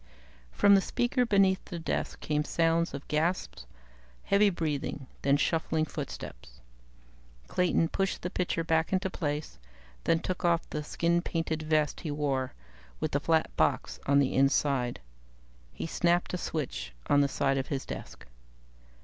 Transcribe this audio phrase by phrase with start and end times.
[0.51, 3.67] "_From the speaker beneath the desk came sounds of gasps,
[4.23, 6.59] heavy breathing, then shuffling footsteps.
[7.47, 9.59] Clayton pushed the picture back into place,
[10.05, 12.53] then took off the skin painted vest he wore,
[12.99, 15.01] with the flat box on its inside.
[15.71, 18.25] He snapped a switch on the side of his desk.